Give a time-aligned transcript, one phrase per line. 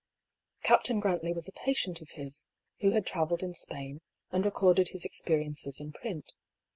[0.63, 2.43] Captain Grantley was a patient of his,
[2.79, 6.33] who had travelled in Spain, and recorded his experiences in print.